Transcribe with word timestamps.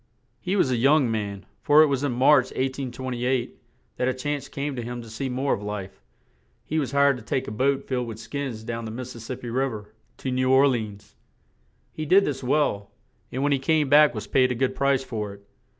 He 0.39 0.55
was 0.55 0.71
a 0.71 0.77
young 0.77 1.11
man, 1.11 1.45
for 1.61 1.83
it 1.83 1.85
was 1.85 2.03
in 2.03 2.11
March, 2.11 2.45
1828, 2.45 3.59
that 3.97 4.07
a 4.07 4.15
chance 4.15 4.49
came 4.49 4.75
to 4.75 4.81
him 4.81 4.99
to 5.03 5.09
see 5.11 5.29
more 5.29 5.53
of 5.53 5.61
life; 5.61 6.01
he 6.65 6.79
was 6.79 6.91
hired 6.91 7.17
to 7.17 7.23
take 7.23 7.47
a 7.47 7.51
boat 7.51 7.87
filled 7.87 8.07
with 8.07 8.17
skins 8.17 8.63
down 8.63 8.85
the 8.85 8.89
Mis 8.89 9.11
sis 9.11 9.23
sip 9.25 9.43
pi 9.43 9.47
Riv 9.49 9.71
er 9.75 9.93
to 10.17 10.31
New 10.31 10.49
Or 10.49 10.67
le 10.67 10.77
ans; 10.79 11.13
he 11.91 12.07
did 12.07 12.25
this 12.25 12.41
work 12.43 12.49
well, 12.49 12.91
and 13.31 13.43
when 13.43 13.51
he 13.51 13.59
came 13.59 13.89
back 13.89 14.15
was 14.15 14.25
paid 14.25 14.51
a 14.51 14.55
good 14.55 14.73
price 14.73 15.03
for 15.03 15.35
it. 15.35 15.47